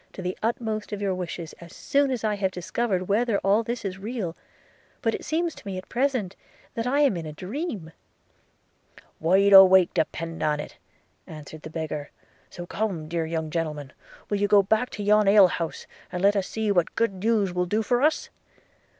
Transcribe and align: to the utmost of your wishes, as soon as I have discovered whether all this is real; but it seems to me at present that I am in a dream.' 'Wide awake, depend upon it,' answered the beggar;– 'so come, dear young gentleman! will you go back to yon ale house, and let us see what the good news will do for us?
to 0.13 0.23
the 0.23 0.35
utmost 0.41 0.91
of 0.91 0.99
your 0.99 1.13
wishes, 1.13 1.53
as 1.61 1.71
soon 1.75 2.09
as 2.09 2.23
I 2.23 2.33
have 2.33 2.49
discovered 2.49 3.07
whether 3.07 3.37
all 3.41 3.61
this 3.61 3.85
is 3.85 3.99
real; 3.99 4.35
but 5.03 5.13
it 5.13 5.23
seems 5.23 5.53
to 5.53 5.67
me 5.67 5.77
at 5.77 5.87
present 5.89 6.35
that 6.73 6.87
I 6.87 7.01
am 7.01 7.15
in 7.15 7.27
a 7.27 7.33
dream.' 7.33 7.91
'Wide 9.19 9.53
awake, 9.53 9.93
depend 9.93 10.41
upon 10.41 10.59
it,' 10.59 10.77
answered 11.27 11.61
the 11.61 11.69
beggar;– 11.69 12.09
'so 12.49 12.65
come, 12.65 13.09
dear 13.09 13.27
young 13.27 13.51
gentleman! 13.51 13.93
will 14.27 14.39
you 14.39 14.47
go 14.47 14.63
back 14.63 14.89
to 14.89 15.03
yon 15.03 15.27
ale 15.27 15.49
house, 15.49 15.85
and 16.11 16.23
let 16.23 16.35
us 16.35 16.47
see 16.47 16.71
what 16.71 16.87
the 16.87 16.93
good 16.95 17.23
news 17.23 17.53
will 17.53 17.67
do 17.67 17.83
for 17.83 18.01
us? 18.01 18.31